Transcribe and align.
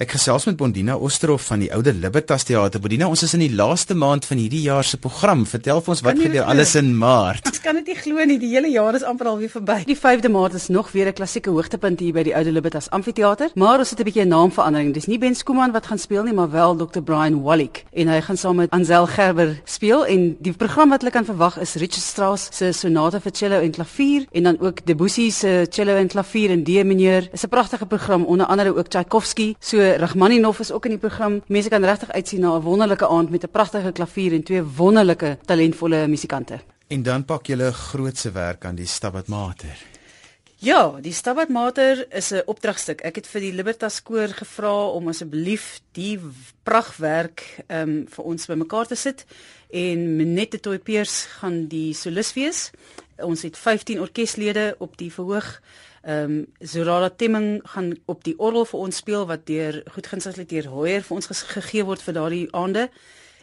Ek 0.00 0.14
gesels 0.14 0.46
met 0.48 0.56
Bondina 0.56 0.94
Osterhof 0.96 1.42
van 1.50 1.60
die 1.60 1.66
Oude 1.76 1.92
Libertas 1.92 2.46
Theater. 2.48 2.80
Bondina, 2.80 3.04
ons 3.12 3.20
is 3.20 3.34
in 3.36 3.42
die 3.42 3.50
laaste 3.52 3.92
maand 3.92 4.24
van 4.24 4.38
hierdie 4.40 4.62
jaar 4.64 4.86
se 4.88 4.96
program. 4.96 5.42
Vertel 5.44 5.82
vir 5.84 5.92
ons 5.92 6.00
wat 6.06 6.16
gebeur 6.16 6.46
alles 6.48 6.70
in 6.80 6.94
Maart. 6.96 7.50
Ek 7.50 7.58
kan 7.60 7.76
dit 7.76 7.90
nie 7.92 7.96
glo 7.98 8.24
nie, 8.24 8.38
die 8.40 8.48
hele 8.54 8.70
jaar 8.72 8.96
is 8.96 9.04
amper 9.04 9.28
al 9.28 9.36
weer 9.42 9.52
verby. 9.52 9.76
Die 9.84 9.98
5de 10.00 10.30
Maart 10.32 10.56
is 10.56 10.70
nog 10.72 10.88
weer 10.94 11.10
'n 11.10 11.12
klassieke 11.12 11.52
hoogtepunt 11.52 12.00
hier 12.00 12.14
by 12.16 12.22
die 12.24 12.32
Oude 12.34 12.50
Libertas 12.50 12.88
Amfitheater, 12.88 13.50
maar 13.54 13.78
ons 13.78 13.90
het 13.90 14.00
'n 14.00 14.04
bietjie 14.04 14.24
'n 14.24 14.28
naamverandering. 14.28 14.94
Dis 14.94 15.06
nie 15.06 15.18
Ben 15.18 15.34
Skooman 15.34 15.72
wat 15.72 15.86
gaan 15.86 15.98
speel 15.98 16.22
nie, 16.22 16.32
maar 16.32 16.50
wel 16.50 16.76
Dr. 16.76 17.02
Brian 17.02 17.42
Wallick 17.42 17.84
en 17.92 18.08
hy 18.08 18.20
gaan 18.22 18.36
saam 18.38 18.56
met 18.56 18.70
Ansel 18.70 19.06
Gerber 19.06 19.60
speel 19.66 20.06
en 20.06 20.36
die 20.40 20.52
program 20.52 20.88
wat 20.88 21.02
hulle 21.02 21.12
kan 21.12 21.26
verwag 21.26 21.60
is 21.60 21.74
Richard 21.74 22.02
Strauss 22.02 22.48
se 22.50 22.72
sonate 22.72 23.20
vir 23.20 23.32
cello 23.32 23.60
en 23.60 23.70
klavier 23.70 24.26
en 24.32 24.42
dan 24.42 24.56
ook 24.60 24.86
Debussy 24.86 25.30
se 25.30 25.66
cello 25.68 25.94
en 25.96 26.08
klavier 26.08 26.50
en 26.50 26.64
D 26.64 26.68
mineur. 26.84 27.28
Dis 27.30 27.44
'n 27.44 27.48
pragtige 27.48 27.86
program 27.86 28.24
onder 28.24 28.46
andere 28.46 28.74
ook 28.76 28.88
Tchaikovsky. 28.88 29.54
So 29.60 29.89
Rachmaninov 29.96 30.60
is 30.60 30.72
ook 30.72 30.84
in 30.84 30.90
die 30.90 30.98
program. 30.98 31.42
Mense 31.46 31.68
kan 31.68 31.84
regtig 31.84 32.12
uitsien 32.12 32.40
na 32.40 32.56
'n 32.56 32.62
wonderlike 32.62 33.08
aand 33.08 33.30
met 33.30 33.44
'n 33.44 33.50
pragtige 33.50 33.92
klavier 33.92 34.32
en 34.32 34.42
twee 34.42 34.62
wonderlike 34.62 35.38
talentvolle 35.44 36.06
musikante. 36.06 36.60
En 36.88 37.02
dan 37.02 37.24
pak 37.24 37.46
jy 37.46 37.56
'n 37.56 37.72
grootse 37.72 38.30
werk 38.32 38.64
aan 38.64 38.74
die 38.74 38.86
Stabat 38.86 39.28
Mater. 39.28 39.78
Ja, 40.60 40.98
die 41.00 41.12
Stabat 41.12 41.48
Mater 41.48 42.06
is 42.12 42.32
'n 42.32 42.42
opdragstuk. 42.44 43.00
Ek 43.00 43.14
het 43.16 43.26
vir 43.26 43.40
die 43.40 43.52
Libertas 43.52 44.02
koor 44.02 44.28
gevra 44.28 44.88
om 44.88 45.08
asseblief 45.08 45.80
die 45.92 46.20
pragtwerk 46.62 47.64
ehm 47.66 47.88
um, 47.88 48.06
vir 48.08 48.24
ons 48.24 48.46
bymekaar 48.46 48.86
te 48.86 48.94
sit 48.94 49.24
en 49.70 50.16
Minette 50.16 50.60
Toypeers 50.60 51.24
gaan 51.24 51.66
die 51.66 51.94
solis 51.94 52.32
wees. 52.32 52.70
Ons 53.16 53.42
het 53.42 53.56
15 53.56 54.00
orkeslede 54.00 54.74
op 54.78 54.96
die 54.96 55.12
verhoog. 55.12 55.62
Ehm 56.02 56.30
um, 56.30 56.46
Zorala 56.58 57.10
Temming 57.10 57.60
gaan 57.64 57.92
op 58.06 58.24
die 58.24 58.38
orgel 58.38 58.64
vir 58.64 58.80
ons 58.80 58.96
speel 58.96 59.26
wat 59.26 59.46
deur 59.46 59.82
goedgunstig 59.92 60.46
deur 60.48 60.68
Hoyer 60.72 61.02
vir 61.02 61.16
ons 61.16 61.26
gegee 61.28 61.84
word 61.84 62.02
vir 62.02 62.14
daardie 62.14 62.46
aande. 62.56 62.88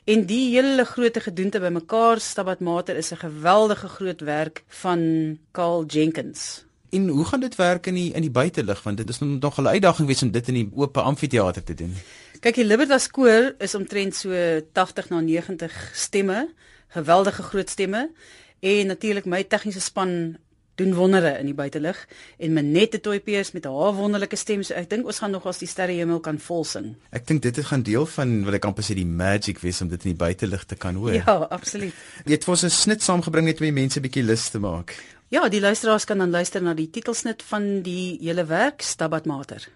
En 0.07 0.25
die 0.25 0.55
hele 0.55 0.85
groote 0.85 1.19
gedoente 1.19 1.59
bymekaar 1.59 2.19
Stabat 2.19 2.59
Mater 2.59 2.95
is 2.95 3.11
'n 3.11 3.21
geweldige 3.21 3.87
groot 3.87 4.21
werk 4.21 4.63
van 4.67 5.37
Carl 5.51 5.85
Jenkins. 5.85 6.65
En 6.89 7.07
hoe 7.07 7.25
gaan 7.25 7.39
dit 7.39 7.55
werk 7.55 7.87
in 7.87 7.93
die 7.93 8.13
in 8.13 8.21
die 8.21 8.31
buitelug 8.31 8.83
want 8.83 8.97
dit 8.97 9.09
is 9.09 9.19
nog 9.19 9.57
'n 9.57 9.67
uitdaging 9.67 10.07
wees 10.07 10.23
om 10.23 10.31
dit 10.31 10.47
in 10.47 10.53
die 10.53 10.71
oop 10.75 10.97
amfitheater 10.97 11.63
te 11.63 11.73
doen. 11.73 11.93
Kyk, 12.39 12.55
die 12.55 12.65
Libertas 12.65 13.09
koor 13.09 13.55
is 13.57 13.75
omtrent 13.75 14.15
so 14.15 14.29
80 14.71 15.09
na 15.09 15.19
90 15.19 15.91
stemme, 15.93 16.53
geweldige 16.87 17.43
groot 17.43 17.69
stemme 17.69 18.11
en 18.59 18.87
natuurlik 18.87 19.25
my 19.25 19.43
tegniese 19.43 19.81
span 19.81 20.37
doen 20.77 20.93
wondere 20.97 21.35
in 21.41 21.49
die 21.49 21.55
buitelug 21.57 21.99
en 22.37 22.53
Manette 22.53 22.99
Toypeers 23.01 23.51
met 23.55 23.65
haar 23.65 23.95
wonderlike 23.97 24.37
stem. 24.39 24.63
So 24.63 24.77
ek 24.77 24.89
dink 24.91 25.05
ons 25.09 25.21
gaan 25.23 25.33
nog 25.35 25.47
as 25.49 25.61
die 25.61 25.69
sterrehemel 25.69 26.21
kan 26.23 26.39
vol 26.41 26.65
sing. 26.67 26.93
Ek 27.11 27.27
dink 27.27 27.43
dit 27.45 27.59
gaan 27.65 27.83
deel 27.87 28.05
van 28.17 28.37
wil 28.47 28.57
ek 28.59 28.69
amper 28.69 28.85
sê 28.85 28.97
die 28.97 29.07
magic 29.07 29.61
wees 29.65 29.81
om 29.81 29.91
dit 29.91 30.05
in 30.05 30.13
die 30.13 30.19
buitelug 30.19 30.65
te 30.69 30.77
kan 30.79 30.95
hoor. 30.95 31.17
Ja, 31.17 31.37
absoluut. 31.49 31.95
Jy 32.27 32.37
het 32.37 32.47
vir 32.47 32.55
ons 32.55 32.65
'n 32.65 32.73
snit 32.73 33.03
saamgebring 33.03 33.49
net 33.49 33.61
om 33.61 33.69
die 33.69 33.79
mense 33.81 34.01
bietjie 34.01 34.23
lus 34.23 34.49
te 34.49 34.59
maak. 34.59 34.95
Ja, 35.29 35.49
die 35.49 35.59
luisteraars 35.59 36.05
kan 36.05 36.17
dan 36.17 36.31
luister 36.31 36.61
na 36.63 36.73
die 36.73 36.89
titelsnit 36.89 37.43
van 37.43 37.81
die 37.83 38.17
hele 38.21 38.45
werk 38.45 38.81
Stabat 38.81 39.25
Mater. 39.25 39.67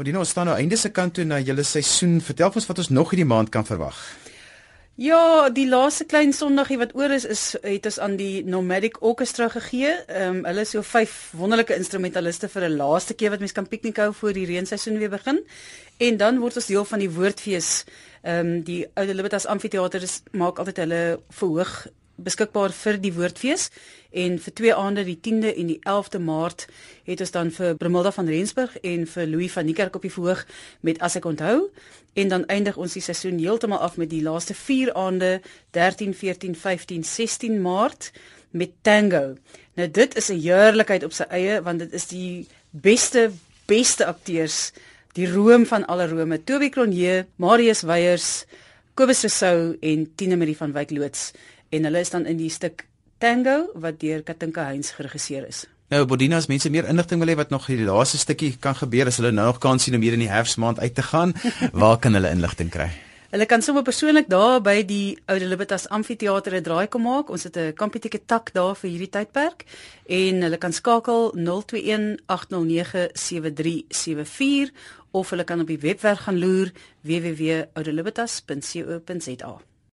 Bodino 0.00 0.22
staan 0.24 0.46
nou 0.48 0.56
einde 0.56 0.78
se 0.80 0.88
kant 0.96 1.12
toe 1.12 1.26
na 1.28 1.36
julle 1.44 1.60
seisoen. 1.60 2.22
Vertel 2.24 2.54
ons 2.56 2.66
wat 2.70 2.78
ons 2.80 2.88
nog 2.88 3.10
hierdie 3.12 3.26
maand 3.28 3.50
kan 3.52 3.66
verwag. 3.68 3.98
Ja, 4.96 5.50
die 5.52 5.66
laaste 5.68 6.06
klein 6.08 6.32
Sondagie 6.32 6.78
wat 6.80 6.94
oor 6.96 7.12
is 7.12 7.26
is 7.28 7.42
het 7.60 7.84
ons 7.90 7.98
aan 8.00 8.16
die 8.16 8.40
Nomadic 8.48 8.96
Orchestra 9.04 9.50
gegee. 9.52 9.92
Ehm 10.08 10.38
um, 10.38 10.40
hulle 10.48 10.64
is 10.64 10.72
so 10.72 10.80
vyf 10.80 11.18
wonderlike 11.36 11.76
instrumentaliste 11.76 12.48
vir 12.48 12.64
'n 12.70 12.78
laaste 12.80 13.14
keer 13.14 13.30
wat 13.30 13.44
mense 13.44 13.54
kan 13.54 13.68
piknik 13.68 14.00
hou 14.00 14.08
voor 14.14 14.32
die 14.32 14.46
reenseisoen 14.46 14.98
weer 14.98 15.12
begin. 15.12 15.44
En 15.98 16.16
dan 16.16 16.40
word 16.40 16.56
ons 16.56 16.66
deel 16.66 16.84
van 16.84 16.98
die 16.98 17.10
woordfees. 17.10 17.84
Ehm 18.22 18.46
um, 18.46 18.62
die 18.62 18.86
Oude 18.94 19.14
Libertas 19.14 19.46
Amfitheater 19.46 20.08
maak 20.32 20.58
altyd 20.58 20.76
hulle 20.76 21.20
verhoog 21.28 21.86
beskikbaar 22.22 22.72
vir 22.72 22.98
die 23.00 23.12
woordfees. 23.12 23.70
En 24.10 24.38
vir 24.42 24.54
twee 24.58 24.74
aande 24.74 25.04
die 25.06 25.18
10de 25.22 25.52
en 25.54 25.70
die 25.70 25.78
11de 25.86 26.18
Maart 26.18 26.66
het 27.06 27.20
ons 27.20 27.30
dan 27.30 27.50
vir 27.54 27.76
Brimilda 27.78 28.12
van 28.12 28.28
Rensburg 28.28 28.76
en 28.82 29.06
vir 29.06 29.26
Louis 29.26 29.52
van 29.52 29.64
Niekerk 29.64 29.96
op 29.96 30.02
die 30.02 30.12
verhoog 30.12 30.46
met 30.80 30.98
as 31.00 31.16
ek 31.20 31.28
onthou. 31.30 31.70
En 32.18 32.28
dan 32.28 32.46
eindig 32.46 32.76
ons 32.76 32.96
die 32.98 33.02
seisoen 33.02 33.38
heeltemal 33.38 33.78
af 33.78 33.96
met 33.96 34.10
die 34.10 34.22
laaste 34.22 34.54
4 34.54 34.94
aande 34.94 35.40
13 35.70 36.14
14 36.14 36.56
15 36.56 37.04
16 37.04 37.60
Maart 37.62 38.10
met 38.50 38.70
tango. 38.82 39.36
Nou 39.78 39.90
dit 39.90 40.16
is 40.16 40.30
'n 40.30 40.40
heerlikheid 40.40 41.04
op 41.04 41.12
sy 41.12 41.24
eie 41.30 41.62
want 41.62 41.78
dit 41.78 41.92
is 41.92 42.06
die 42.06 42.46
beste 42.70 43.30
beste 43.66 44.06
akteurs 44.06 44.72
die 45.12 45.30
room 45.30 45.66
van 45.66 45.86
alle 45.86 46.08
rome. 46.08 46.44
Toby 46.44 46.68
Cronje, 46.68 47.26
Marius 47.36 47.82
Weyers, 47.82 48.44
Kobus 48.94 49.22
Rousseau 49.22 49.76
en 49.80 50.14
Tine 50.14 50.36
Marie 50.36 50.56
van 50.56 50.72
Wyk 50.72 50.90
loods 50.90 51.32
en 51.70 51.84
hulle 51.84 51.98
is 51.98 52.10
dan 52.10 52.26
in 52.26 52.36
die 52.36 52.50
stuk 52.50 52.86
Tango 53.18 53.70
wat 53.74 54.00
deur 54.00 54.22
Katinka 54.22 54.64
Heinz 54.64 54.94
geregisseer 54.96 55.46
is. 55.46 55.66
Nou 55.90 56.04
Bodina 56.06 56.38
as 56.38 56.46
mense 56.46 56.70
meer 56.70 56.86
inligting 56.88 57.20
wil 57.20 57.32
hê 57.32 57.36
wat 57.36 57.50
nog 57.50 57.66
die 57.66 57.82
laaste 57.82 58.18
stukkie 58.18 58.54
kan 58.62 58.76
gebeur 58.78 59.08
as 59.10 59.18
hulle 59.18 59.32
nou 59.34 59.48
nog 59.50 59.58
kans 59.58 59.84
sien 59.84 59.96
om 59.98 60.04
hier 60.06 60.14
in 60.14 60.22
die 60.22 60.30
herfsmaand 60.30 60.78
uit 60.80 60.94
te 60.94 61.02
gaan, 61.02 61.34
waar 61.82 61.98
kan 61.98 62.14
hulle 62.14 62.30
inligting 62.30 62.70
kry? 62.70 62.90
Hulle 63.30 63.46
kan 63.46 63.62
sommer 63.62 63.86
persoonlik 63.86 64.26
daar 64.30 64.60
by 64.62 64.82
die 64.82 65.18
Oude 65.30 65.46
Libertas 65.46 65.88
Amfitheater 65.88 66.54
'n 66.56 66.62
draai 66.62 66.88
kom 66.88 67.02
maak. 67.02 67.30
Ons 67.30 67.42
het 67.44 67.56
'n 67.56 67.72
kampetieke 67.74 68.20
tak 68.26 68.52
daar 68.52 68.74
vir 68.74 68.90
hierdie 68.90 69.10
tydperk 69.10 69.64
en 70.06 70.42
hulle 70.42 70.58
kan 70.58 70.72
skakel 70.72 71.32
021 71.34 72.18
809 72.26 73.08
7374 73.14 74.72
of 75.10 75.30
hulle 75.30 75.44
kan 75.44 75.60
op 75.60 75.66
die 75.66 75.78
webwerf 75.78 76.18
gaan 76.18 76.38
loer 76.38 76.72
www.oudelibertas.co.za. 77.02 79.69